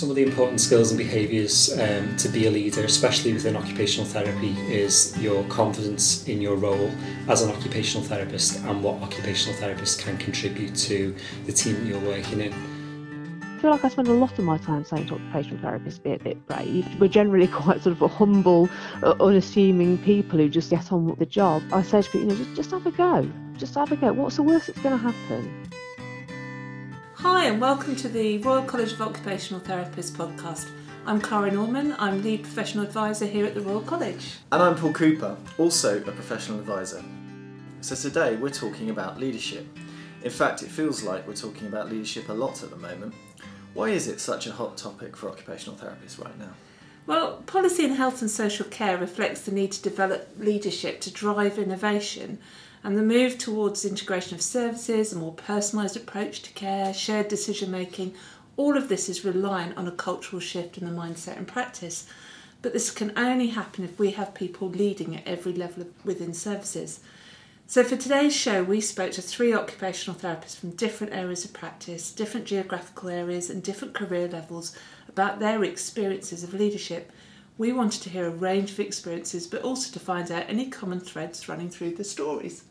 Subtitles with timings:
[0.00, 4.08] some of the important skills and behaviours um, to be a leader, especially within occupational
[4.08, 6.90] therapy, is your confidence in your role
[7.28, 12.00] as an occupational therapist and what occupational therapists can contribute to the team that you're
[12.00, 12.54] working in.
[13.42, 16.12] I feel like I spend a lot of my time saying to occupational therapists, be
[16.12, 16.86] a bit brave.
[16.98, 18.70] We're generally quite sort of a humble,
[19.02, 21.62] uh, unassuming people who just get on with the job.
[21.74, 23.30] I say to people, you know, just, just have a go.
[23.58, 24.14] Just have a go.
[24.14, 25.70] What's the worst that's going to happen?
[27.22, 30.70] Hi, and welcome to the Royal College of Occupational Therapists podcast.
[31.04, 34.38] I'm Karin Orman, I'm lead professional advisor here at the Royal College.
[34.50, 37.04] And I'm Paul Cooper, also a professional advisor.
[37.82, 39.66] So today we're talking about leadership.
[40.22, 43.12] In fact, it feels like we're talking about leadership a lot at the moment.
[43.74, 46.54] Why is it such a hot topic for occupational therapists right now?
[47.06, 51.58] Well, policy in health and social care reflects the need to develop leadership to drive
[51.58, 52.38] innovation
[52.82, 57.70] and the move towards integration of services, a more personalised approach to care, shared decision
[57.70, 58.14] making,
[58.56, 62.06] all of this is reliant on a cultural shift in the mindset and practice.
[62.62, 67.00] But this can only happen if we have people leading at every level within services.
[67.66, 72.10] So, for today's show, we spoke to three occupational therapists from different areas of practice,
[72.10, 74.76] different geographical areas, and different career levels
[75.08, 77.12] about their experiences of leadership.
[77.56, 80.98] We wanted to hear a range of experiences, but also to find out any common
[80.98, 82.64] threads running through the stories.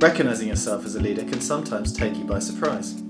[0.00, 3.02] Recognising yourself as a leader can sometimes take you by surprise.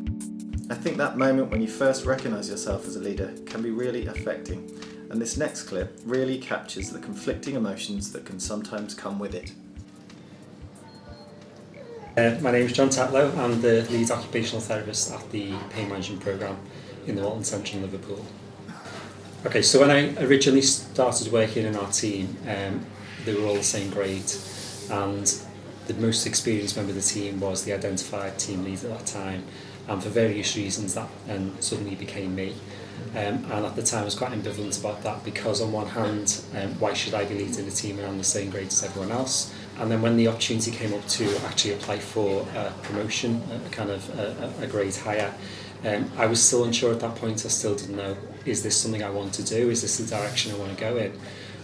[0.70, 4.06] I think that moment when you first recognise yourself as a leader can be really
[4.06, 4.70] affecting,
[5.10, 9.52] and this next clip really captures the conflicting emotions that can sometimes come with it.
[12.16, 13.36] Uh, my name is John Tetlow.
[13.36, 16.58] I'm the lead occupational therapist at the pain management programme
[17.06, 18.24] in the Walton Centre in Liverpool.
[19.44, 22.86] Okay, so when I originally started working in our team, um,
[23.26, 24.32] they were all the same grade,
[24.90, 25.42] and
[25.88, 29.42] the most experienced member of the team was the identified team lead at that time
[29.88, 32.54] and for various reasons that um, suddenly became me.
[33.12, 36.42] Um, and at the time I was quite ambivalent about that because on one hand
[36.54, 39.54] um, why should I be leading a team around the same grade as everyone else?
[39.78, 43.90] And then when the opportunity came up to actually apply for a promotion a kind
[43.90, 45.32] of a, a grade higher
[45.86, 47.46] um, I was still unsure at that point.
[47.46, 49.70] I still didn't know is this something I want to do?
[49.70, 51.18] Is this the direction I want to go in?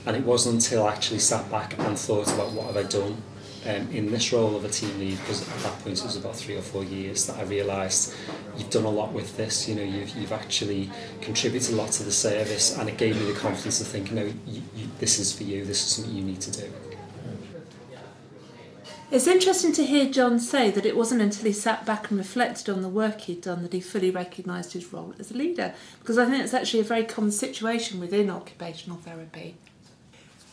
[0.06, 3.22] And it wasn't until I actually sat back and thought about what have I done
[3.66, 6.36] um, in this role of a team lead, because at that point it was about
[6.36, 8.14] three or four years that I realised
[8.56, 9.68] you've done a lot with this.
[9.68, 13.30] You know, you've you've actually contributed a lot to the service, and it gave me
[13.32, 15.64] the confidence to think, no, you, you, this is for you.
[15.64, 16.72] This is something you need to do.
[19.10, 22.68] It's interesting to hear John say that it wasn't until he sat back and reflected
[22.68, 26.18] on the work he'd done that he fully recognised his role as a leader, because
[26.18, 29.56] I think it's actually a very common situation within occupational therapy.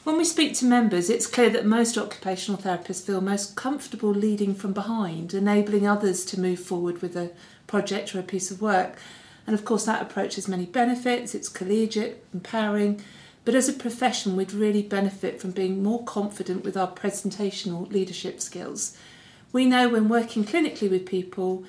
[0.03, 4.56] When we speak to members, it's clear that most occupational therapists feel most comfortable leading
[4.56, 7.29] from behind, enabling others to move forward with a
[7.67, 8.97] project or a piece of work.
[9.45, 13.00] And of course, that approach has many benefits, it's collegiate, empowering,
[13.45, 18.41] but as a profession, we'd really benefit from being more confident with our presentational leadership
[18.41, 18.97] skills.
[19.53, 21.63] We know when working clinically with people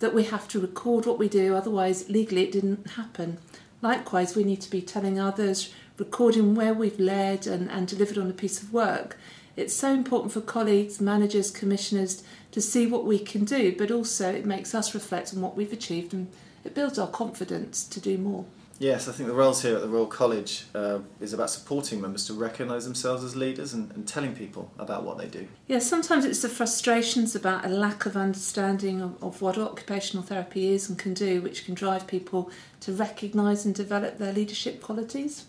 [0.00, 3.38] that we have to record what we do, otherwise, legally, it didn't happen.
[3.80, 8.30] Likewise, we need to be telling others, recording where we've led and, and delivered on
[8.30, 9.16] a piece of work.
[9.56, 12.22] It's so important for colleagues, managers, commissioners
[12.52, 15.72] to see what we can do, but also it makes us reflect on what we've
[15.72, 16.28] achieved and
[16.64, 18.44] it builds our confidence to do more.
[18.78, 22.26] Yes, I think the roles here at the Royal College uh, is about supporting members
[22.26, 25.48] to recognise themselves as leaders and, and, telling people about what they do.
[25.66, 30.68] Yeah, sometimes it's the frustrations about a lack of understanding of, of what occupational therapy
[30.68, 35.46] is and can do, which can drive people to recognise and develop their leadership qualities.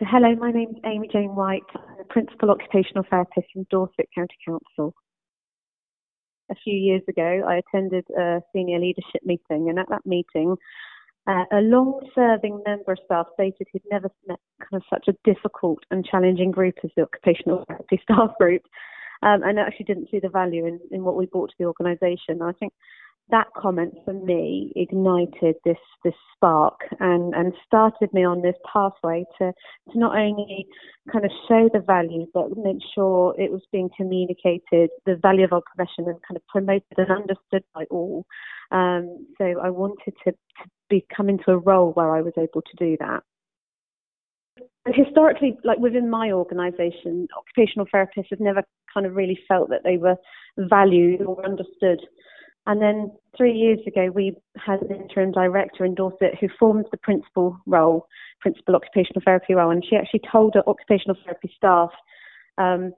[0.00, 1.60] So, hello, my name is Amy Jane White.
[1.74, 4.94] I'm a principal occupational therapist from Dorset County Council.
[6.50, 10.56] A few years ago, I attended a senior leadership meeting, and at that meeting,
[11.26, 15.30] uh, a long serving member of staff stated he'd never met kind of such a
[15.30, 18.62] difficult and challenging group as the occupational therapy staff group,
[19.22, 22.40] um, and actually didn't see the value in, in what we brought to the organisation.
[22.40, 22.72] I think
[23.30, 29.24] that comment for me ignited this this spark and and started me on this pathway
[29.38, 29.52] to
[29.90, 30.66] to not only
[31.12, 35.52] kind of show the value but make sure it was being communicated the value of
[35.52, 38.24] our profession and kind of promoted and understood by all.
[38.70, 42.62] Um, so I wanted to, to be come into a role where I was able
[42.62, 43.22] to do that.
[44.86, 48.62] And historically, like within my organisation, occupational therapists have never
[48.92, 50.16] kind of really felt that they were
[50.56, 52.00] valued or understood
[52.70, 56.98] and then three years ago, we had an interim director in Dorset who formed the
[56.98, 58.06] principal role,
[58.40, 61.90] principal occupational therapy role, and she actually told her occupational therapy staff,
[62.58, 62.92] um,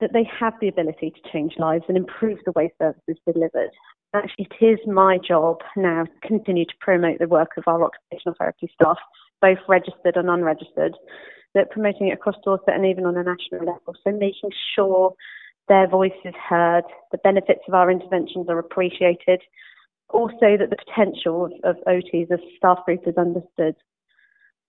[0.00, 3.70] that they have the ability to change lives and improve the way services is delivered.
[4.14, 8.36] Actually, it is my job now to continue to promote the work of our occupational
[8.38, 8.98] therapy staff,
[9.40, 10.94] both registered and unregistered,
[11.54, 13.96] that promoting it across Dorset and even on a national level.
[14.04, 15.14] So making sure
[15.68, 19.40] their voice is heard, the benefits of our interventions are appreciated,
[20.10, 23.74] also that the potential of, of OTs as staff group is understood.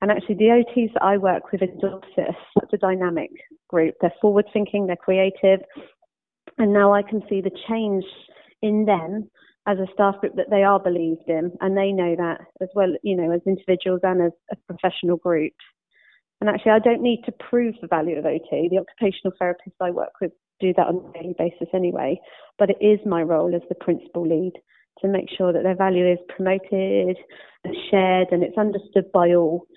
[0.01, 3.31] And actually, the OTs that I work with in Dorset are such a dynamic
[3.67, 3.95] group.
[3.99, 5.59] They're forward thinking, they're creative,
[6.57, 8.05] and now I can see the change
[8.61, 9.29] in them
[9.67, 12.93] as a staff group that they are believed in, and they know that as well,
[13.03, 15.53] you know, as individuals and as a professional group.
[16.41, 18.69] And actually, I don't need to prove the value of OT.
[18.69, 22.19] The occupational therapists I work with do that on a daily basis anyway.
[22.57, 24.53] But it is my role as the principal lead
[25.01, 27.17] to make sure that their value is promoted
[27.63, 29.67] and shared and it's understood by all.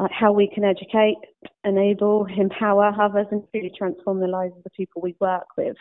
[0.00, 1.14] Uh, how we can educate,
[1.62, 5.76] enable, empower others, and really transform the lives of the people we work with.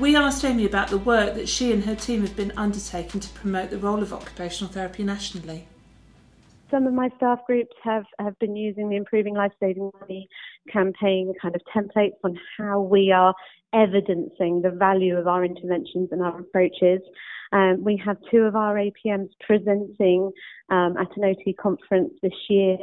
[0.00, 3.28] We asked Amy about the work that she and her team have been undertaking to
[3.28, 5.68] promote the role of occupational therapy nationally.
[6.70, 10.28] Some of my staff groups have, have been using the Improving Life Saving Money
[10.72, 13.34] campaign kind of templates on how we are
[13.72, 17.00] evidencing the value of our interventions and our approaches.
[17.52, 20.30] Um, we have two of our APMs presenting
[20.70, 22.76] um, at an OT conference this year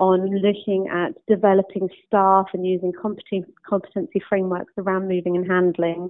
[0.00, 6.08] on looking at developing staff and using competency frameworks around moving and handling.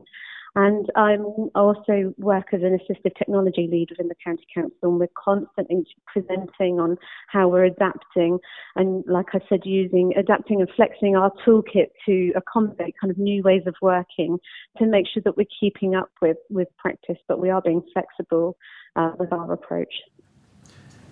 [0.56, 1.16] And I
[1.56, 6.78] also work as an assistive technology lead within the county council, and we're constantly presenting
[6.78, 6.96] on
[7.28, 8.38] how we're adapting
[8.76, 13.42] and, like I said, using adapting and flexing our toolkit to accommodate kind of new
[13.42, 14.38] ways of working
[14.78, 18.56] to make sure that we're keeping up with with practice, but we are being flexible
[18.94, 19.92] uh, with our approach.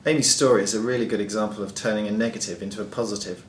[0.07, 3.45] Amy's story is a really good example of turning a negative into a positive.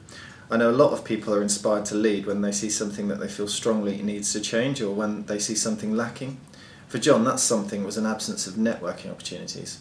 [0.52, 3.20] I know a lot of people are inspired to lead when they see something that
[3.20, 6.38] they feel strongly needs to change or when they see something lacking.
[6.88, 9.80] For John, that something was an absence of networking opportunities.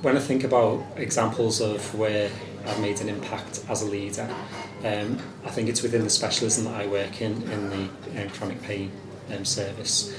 [0.00, 2.30] When I think about examples of where
[2.66, 4.28] I've made an impact as a leader,
[4.84, 8.62] um, I think it's within the specialism that I work in, in the um, chronic
[8.62, 8.92] pain
[9.34, 10.14] um, service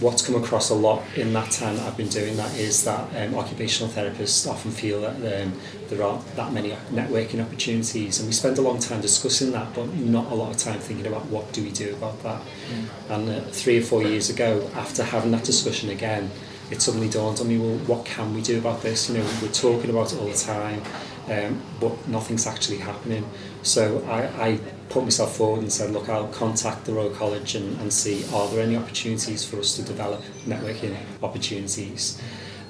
[0.00, 3.00] what's come across a lot in that time that I've been doing that is that
[3.16, 5.52] um, occupational therapists often feel that um,
[5.88, 8.18] there aren't that many networking opportunities.
[8.18, 11.06] And we spend a long time discussing that but not a lot of time thinking
[11.06, 12.40] about what do we do about that.
[12.40, 13.10] Mm.
[13.10, 16.30] and uh, three or four years ago after having that discussion again
[16.70, 19.10] it suddenly dawned on me well what can we do about this?
[19.10, 20.82] You know we're talking about it all the time
[21.28, 23.28] um, but nothing's actually happening.
[23.62, 24.60] So I, I
[24.90, 28.48] put myself forward and said, look, I'll contact the Royal College and, and see are
[28.48, 32.20] there any opportunities for us to develop networking opportunities.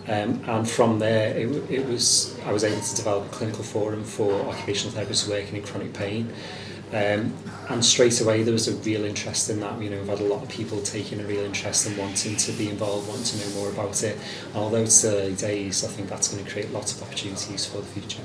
[0.06, 4.04] Um, and from there, it, it was I was able to develop a clinical forum
[4.04, 6.32] for occupational therapists working in chronic pain.
[6.92, 7.32] Um,
[7.68, 9.80] and straight away there was a real interest in that.
[9.80, 12.52] You know, we've had a lot of people taking a real interest in wanting to
[12.52, 14.18] be involved, wanting to know more about it.
[14.48, 17.78] And although it's early days, I think that's going to create lots of opportunities for
[17.78, 18.22] the future.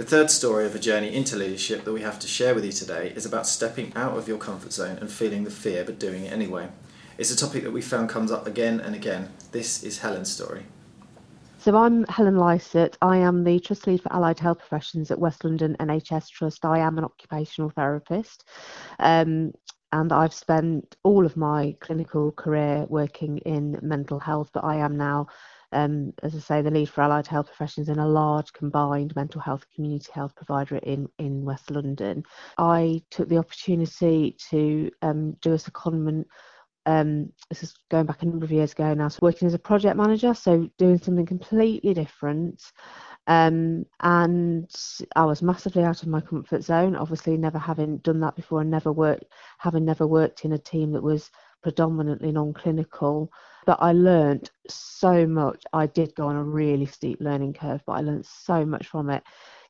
[0.00, 2.72] The third story of a journey into leadership that we have to share with you
[2.72, 6.24] today is about stepping out of your comfort zone and feeling the fear but doing
[6.24, 6.70] it anyway.
[7.18, 9.28] It's a topic that we found comes up again and again.
[9.52, 10.64] This is Helen's story.
[11.58, 12.96] So I'm Helen Lycett.
[13.02, 16.64] I am the Trust Lead for Allied Health Professions at West London NHS Trust.
[16.64, 18.48] I am an occupational therapist.
[19.00, 19.52] Um,
[19.92, 24.96] and I've spent all of my clinical career working in mental health, but I am
[24.96, 25.26] now
[25.72, 29.40] um, as I say, the lead for allied health professions in a large combined mental
[29.40, 32.24] health community health provider in, in West London.
[32.58, 36.24] I took the opportunity to um, do a secondment.
[36.86, 39.58] Um, this is going back a number of years ago now, so working as a
[39.58, 42.62] project manager, so doing something completely different.
[43.26, 44.68] Um, and
[45.14, 46.96] I was massively out of my comfort zone.
[46.96, 49.26] Obviously, never having done that before, and never worked,
[49.58, 51.30] having never worked in a team that was
[51.62, 53.30] predominantly non-clinical
[53.66, 55.64] but I learned so much.
[55.72, 59.10] I did go on a really steep learning curve, but I learned so much from
[59.10, 59.22] it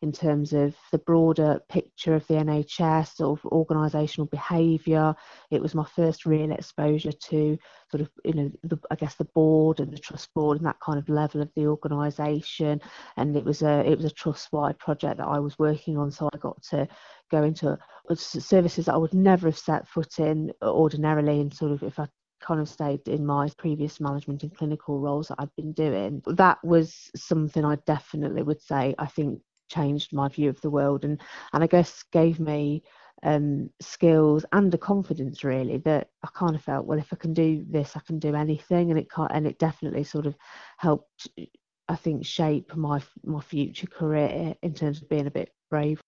[0.03, 5.15] in terms of the broader picture of the NHS, sort of organisational behaviour.
[5.51, 7.59] It was my first real exposure to
[7.91, 10.81] sort of, you know, the, I guess the board and the trust board and that
[10.81, 12.81] kind of level of the organisation.
[13.19, 16.31] And it was a it was a trust-wide project that I was working on, so
[16.33, 16.89] I got to
[17.31, 17.79] go into
[18.15, 22.09] services that I would never have set foot in ordinarily, and sort of if I
[22.41, 26.23] kind of stayed in my previous management and clinical roles that I'd been doing.
[26.27, 31.05] That was something I definitely would say I think changed my view of the world
[31.05, 31.21] and
[31.53, 32.83] and I guess gave me
[33.23, 37.35] um, skills and a confidence really that I kind of felt well if I can
[37.35, 40.35] do this I can do anything and it can't, and it definitely sort of
[40.79, 41.29] helped
[41.89, 46.01] I think shape my my future career in terms of being a bit brave.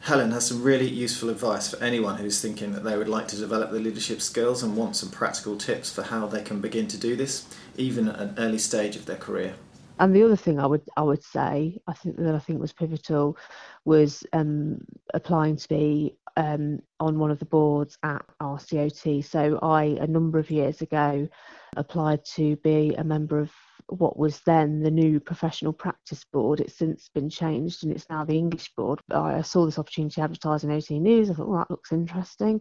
[0.00, 3.36] Helen has some really useful advice for anyone who's thinking that they would like to
[3.36, 6.96] develop their leadership skills and want some practical tips for how they can begin to
[6.96, 9.54] do this, even at an early stage of their career.
[9.98, 12.72] And the other thing I would I would say I think that I think was
[12.72, 13.36] pivotal
[13.84, 14.80] was um,
[15.12, 19.24] applying to be um, on one of the boards at RCOT.
[19.24, 21.28] So I a number of years ago
[21.76, 23.50] applied to be a member of
[23.88, 26.60] what was then the new professional practice board.
[26.60, 29.00] It's since been changed and it's now the English board.
[29.08, 31.30] But I saw this opportunity advertised in OT News.
[31.30, 32.60] I thought, well, that looks interesting.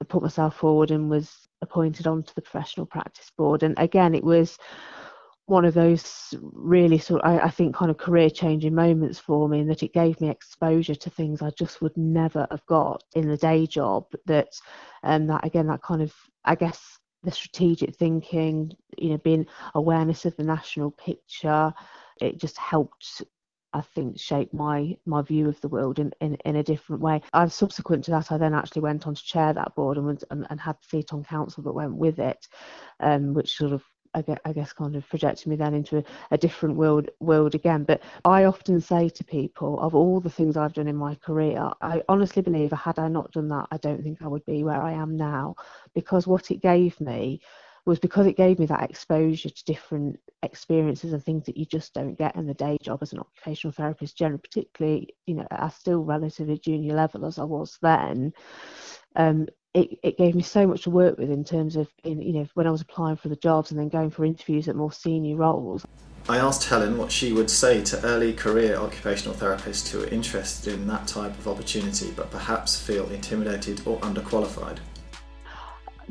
[0.00, 3.62] I put myself forward and was appointed onto the professional practice board.
[3.62, 4.58] And again, it was
[5.46, 9.48] one of those really sort of, I, I think kind of career changing moments for
[9.48, 13.02] me in that it gave me exposure to things I just would never have got
[13.14, 14.48] in the day job that
[15.02, 16.14] and um, that again that kind of
[16.44, 21.72] I guess the strategic thinking, you know, being awareness of the national picture,
[22.20, 23.22] it just helped
[23.74, 27.22] I think shape my my view of the world in, in, in a different way.
[27.32, 30.46] And subsequent to that, I then actually went on to chair that board and, and,
[30.50, 32.46] and had the seat on council that went with it,
[33.00, 33.82] um, which sort of
[34.14, 37.84] I guess kind of projected me then into a, a, different world world again.
[37.84, 41.70] But I often say to people, of all the things I've done in my career,
[41.80, 44.82] I honestly believe had I not done that, I don't think I would be where
[44.82, 45.54] I am now,
[45.94, 47.40] because what it gave me
[47.84, 51.94] was because it gave me that exposure to different experiences and things that you just
[51.94, 55.72] don't get in the day job as an occupational therapist generally particularly you know at
[55.72, 58.32] still relatively junior level as i was then
[59.16, 62.32] um, it, it gave me so much to work with in terms of in, you
[62.32, 64.92] know when I was applying for the jobs and then going for interviews at more
[64.92, 65.86] senior roles.
[66.28, 70.72] I asked Helen what she would say to early career occupational therapists who are interested
[70.72, 74.78] in that type of opportunity but perhaps feel intimidated or underqualified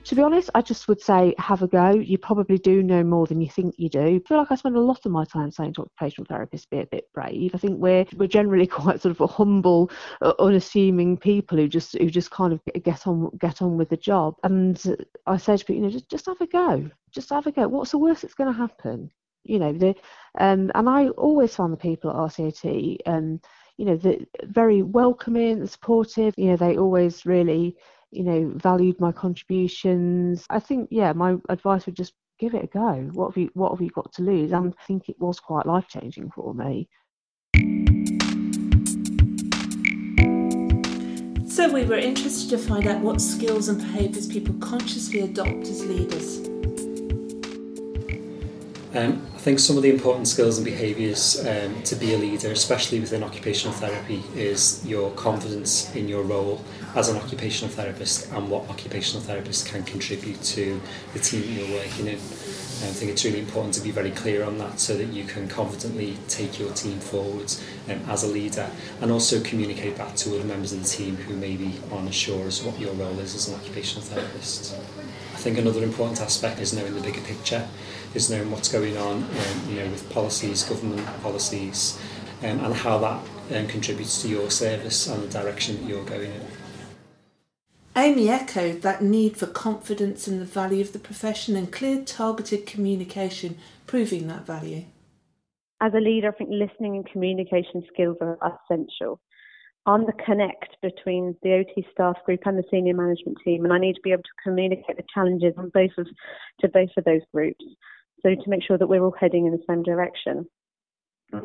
[0.04, 1.92] to be honest, I just would say have a go.
[1.92, 4.02] You probably do know more than you think you do.
[4.02, 6.80] I feel like I spend a lot of my time saying to occupational therapists, be
[6.80, 7.52] a bit brave.
[7.54, 11.98] I think we're we're generally quite sort of a humble, uh, unassuming people who just
[11.98, 14.36] who just kind of get on get on with the job.
[14.44, 14.82] And
[15.28, 16.90] I say to people, you know, just just have a go.
[17.12, 17.68] Just have a go.
[17.68, 19.12] What's the worst that's going to happen?
[19.44, 19.96] You know, the
[20.40, 23.42] um, and I always find the people at RCOT, um,
[23.78, 26.34] you know, the very welcoming, supportive.
[26.38, 27.76] You know, they always really
[28.12, 30.46] you know, valued my contributions.
[30.50, 33.10] I think, yeah, my advice would just give it a go.
[33.14, 34.52] What have you What have you got to lose?
[34.52, 36.90] And I think it was quite life changing for me.
[41.48, 45.86] So we were interested to find out what skills and behaviours people consciously adopt as
[45.86, 46.48] leaders.
[48.94, 52.52] Um, I think some of the important skills and behaviours um, to be a leader,
[52.52, 58.52] especially within occupational therapy, is your confidence in your role as an occupational therapist and
[58.52, 60.80] what occupational therapists can contribute to
[61.14, 62.18] the team you're working in.
[62.18, 65.48] I think it's really important to be very clear on that so that you can
[65.48, 68.70] confidently take your team forwards um, as a leader
[69.02, 72.62] and also communicate that to other members of the team who maybe aren't sure as
[72.62, 74.76] what your role is as an occupational therapist.
[75.34, 77.68] I think another important aspect is knowing the bigger picture
[78.14, 82.00] is knowing what's going on um, you know, with policies, government policies,
[82.44, 83.22] um, and how that
[83.56, 86.46] um, contributes to your service and the direction that you're going in.
[87.96, 92.66] Amy echoed that need for confidence in the value of the profession and clear targeted
[92.66, 94.86] communication proving that value.
[95.82, 99.20] As a leader, I think listening and communication skills are essential.
[99.86, 103.80] I'm the connect between the OT staff group and the senior management team, and I
[103.80, 106.08] need to be able to communicate the challenges on both of,
[106.62, 107.66] to both of those groups.
[108.24, 110.48] So to make sure that we're all heading in the same direction.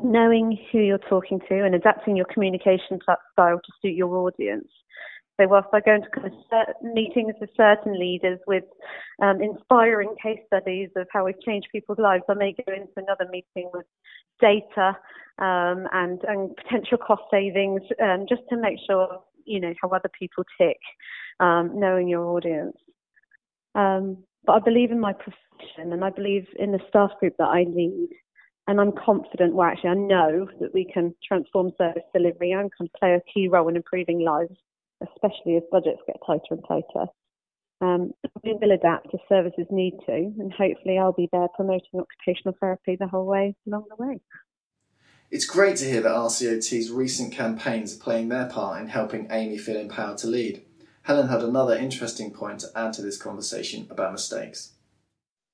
[0.02, 2.98] Knowing who you're talking to and adapting your communication
[3.32, 4.68] style to suit your audience.
[5.38, 6.34] So whilst I go into kind of
[6.82, 8.64] meetings with certain leaders with
[9.22, 13.28] um, inspiring case studies of how we've changed people's lives, I may go into another
[13.30, 13.84] meeting with
[14.40, 14.96] data
[15.38, 20.10] um, and, and potential cost savings, um, just to make sure you know how other
[20.18, 20.78] people tick,
[21.40, 22.76] um, knowing your audience.
[23.74, 27.48] Um, but I believe in my profession and I believe in the staff group that
[27.48, 28.10] I lead.
[28.68, 32.88] And I'm confident, well, actually, I know that we can transform service delivery and can
[32.98, 34.56] play a key role in improving lives,
[35.02, 37.06] especially as budgets get tighter and tighter.
[37.80, 38.12] Um,
[38.42, 42.96] we will adapt as services need to, and hopefully, I'll be there promoting occupational therapy
[42.98, 44.20] the whole way along the way.
[45.30, 49.58] It's great to hear that RCOT's recent campaigns are playing their part in helping Amy
[49.58, 50.62] feel empowered to lead.
[51.06, 54.72] Helen had another interesting point to add to this conversation about mistakes.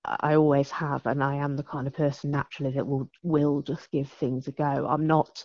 [0.04, 3.90] I always have, and I am the kind of person naturally that will will just
[3.90, 4.86] give things a go.
[4.88, 5.44] I'm not.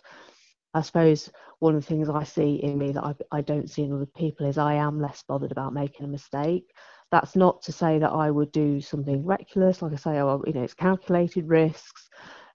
[0.72, 3.82] I suppose one of the things I see in me that I, I don't see
[3.82, 6.72] in other people is I am less bothered about making a mistake.
[7.10, 10.54] That's not to say that I would do something reckless, like I say, oh, you
[10.54, 12.08] know, it's calculated risks.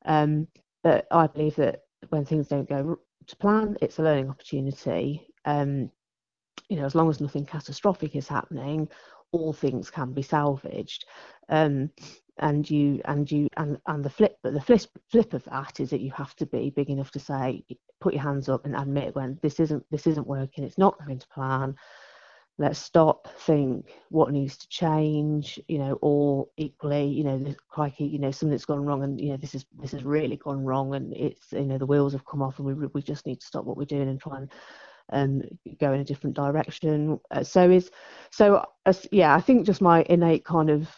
[0.06, 0.48] Um,
[0.82, 3.78] but I believe that when things don't go to plan.
[3.82, 5.28] It's a learning opportunity.
[5.46, 5.92] Um,
[6.70, 8.88] you know, as long as nothing catastrophic is happening,
[9.32, 11.06] all things can be salvaged.
[11.50, 11.90] Um,
[12.40, 15.92] and you and you and and the flip but the flip flip of that is
[15.92, 17.64] that you have to be big enough to say
[18.02, 21.20] put your hands up and admit when this isn't this isn't working it's not going
[21.20, 21.76] to plan
[22.58, 28.20] let's stop think what needs to change you know or equally you know crikey you
[28.20, 31.14] know something's gone wrong and you know this is this has really gone wrong and
[31.14, 33.66] it's you know the wheels have come off and we, we just need to stop
[33.66, 34.52] what we're doing and try and
[35.14, 35.42] um,
[35.80, 37.20] go in a different direction.
[37.32, 37.92] Uh, so is
[38.32, 40.90] so uh, yeah i think just my innate kind of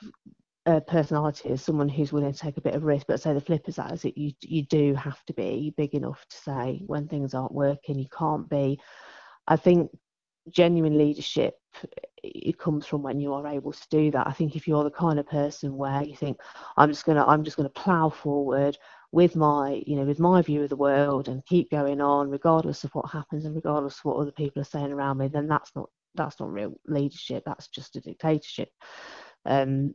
[0.65, 3.41] uh, personality is someone who's willing to take a bit of risk but say the
[3.41, 6.81] flip is that is that you you do have to be big enough to say
[6.87, 8.79] when things aren't working you can't be.
[9.47, 9.91] I think
[10.49, 11.55] genuine leadership
[12.23, 14.25] it comes from when you are able to do that.
[14.27, 16.39] I think if you're the kind of person where you think
[16.77, 18.77] i'm just going to i'm just going to plow forward
[19.11, 22.83] with my you know with my view of the world and keep going on regardless
[22.83, 25.71] of what happens and regardless of what other people are saying around me then that's
[25.75, 28.69] not that's not real leadership that's just a dictatorship.
[29.45, 29.93] Um,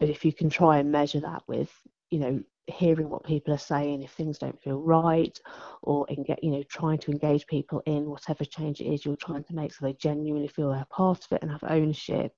[0.00, 1.70] but if you can try and measure that with
[2.10, 5.38] you know hearing what people are saying if things don't feel right
[5.82, 9.16] or in get you know trying to engage people in whatever change it is you're
[9.16, 12.32] trying to make so they genuinely feel they're part of it and have ownership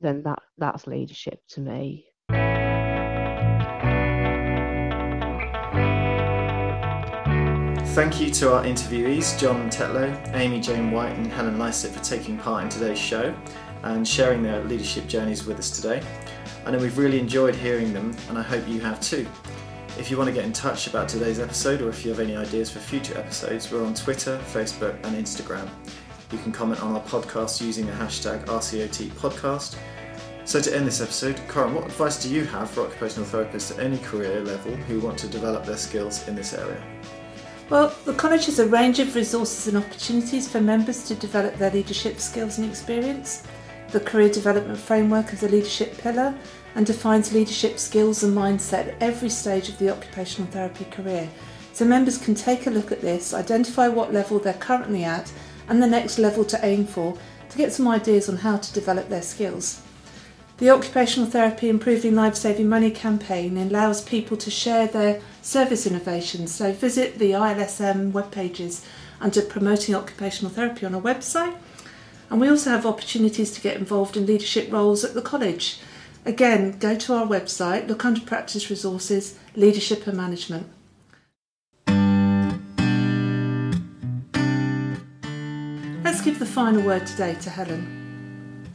[0.00, 2.06] then that that's leadership to me
[7.98, 12.38] Thank you to our interviewees, John Tetlow, Amy Jane White, and Helen Lycett, for taking
[12.38, 13.34] part in today's show
[13.82, 16.00] and sharing their leadership journeys with us today.
[16.64, 19.26] I know we've really enjoyed hearing them, and I hope you have too.
[19.98, 22.36] If you want to get in touch about today's episode or if you have any
[22.36, 25.68] ideas for future episodes, we're on Twitter, Facebook, and Instagram.
[26.30, 29.76] You can comment on our podcast using the hashtag RCOT podcast.
[30.44, 33.84] So, to end this episode, Karin, what advice do you have for occupational therapists at
[33.84, 36.80] any career level who want to develop their skills in this area?
[37.70, 41.70] Well, the college has a range of resources and opportunities for members to develop their
[41.70, 43.42] leadership skills and experience.
[43.90, 46.34] The Career Development Framework is a leadership pillar
[46.74, 51.28] and defines leadership skills and mindset at every stage of the occupational therapy career.
[51.74, 55.30] So members can take a look at this, identify what level they're currently at
[55.68, 57.18] and the next level to aim for
[57.50, 59.82] to get some ideas on how to develop their skills.
[60.56, 66.54] The Occupational Therapy Improving Life Saving Money campaign allows people to share their service innovations.
[66.54, 68.84] So visit the ILSM web pages
[69.18, 71.56] under Promoting Occupational Therapy on our website.
[72.28, 75.80] And we also have opportunities to get involved in leadership roles at the college.
[76.26, 80.66] Again, go to our website, look under Practice Resources, Leadership and Management.
[86.04, 88.68] Let's give the final word today to Helen.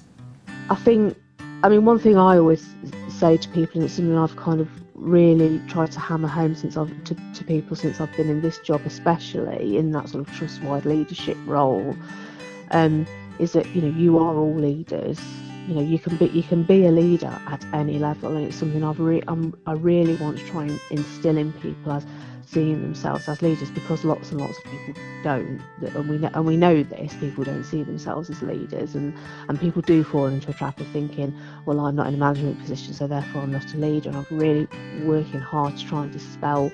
[0.72, 1.16] I think,
[1.62, 2.68] I mean, one thing I always
[3.10, 4.68] say to people, and it's something I've kind of
[5.04, 8.60] really tried to hammer home since I've to, to people since I've been in this
[8.60, 11.96] job, especially in that sort of trust-wide leadership role,
[12.72, 13.06] um,
[13.40, 15.20] is that you know you are all leaders.
[15.68, 18.58] You know you can be you can be a leader at any level and it's
[18.58, 22.06] something I've re- I'm, I really want to try and instill in people as
[22.54, 26.46] seeing themselves as leaders because lots and lots of people don't and we know, and
[26.46, 29.18] we know this people don't see themselves as leaders and
[29.50, 31.36] and people do fall into a trap of thinking
[31.66, 34.38] well I'm not in a management position so therefore I'm not a leader and I'm
[34.38, 34.68] really
[35.04, 36.72] working hard to try and dispel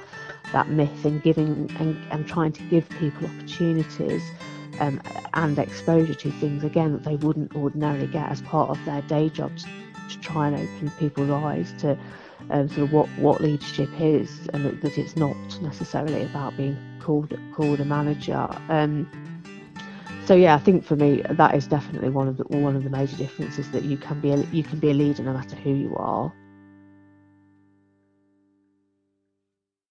[0.51, 4.23] that myth and giving and, and trying to give people opportunities
[4.79, 5.01] um,
[5.33, 9.29] and exposure to things again that they wouldn't ordinarily get as part of their day
[9.29, 9.65] jobs
[10.09, 11.97] to try and open people's eyes to
[12.49, 17.37] um, sort of what, what leadership is and that, it's not necessarily about being called
[17.53, 18.47] called a manager.
[18.69, 19.09] Um,
[20.25, 22.89] so yeah, I think for me that is definitely one of the one of the
[22.89, 25.71] major differences that you can be a, you can be a leader no matter who
[25.71, 26.31] you are.